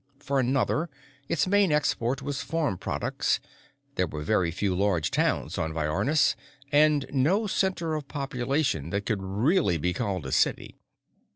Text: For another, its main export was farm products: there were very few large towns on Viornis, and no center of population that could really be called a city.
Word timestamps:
For 0.17 0.39
another, 0.39 0.89
its 1.29 1.45
main 1.45 1.71
export 1.71 2.23
was 2.23 2.41
farm 2.41 2.79
products: 2.79 3.39
there 3.97 4.07
were 4.07 4.23
very 4.23 4.49
few 4.49 4.73
large 4.73 5.11
towns 5.11 5.59
on 5.59 5.71
Viornis, 5.73 6.33
and 6.71 7.05
no 7.11 7.45
center 7.45 7.93
of 7.93 8.07
population 8.07 8.89
that 8.89 9.05
could 9.05 9.21
really 9.21 9.77
be 9.77 9.93
called 9.93 10.25
a 10.25 10.31
city. 10.31 10.79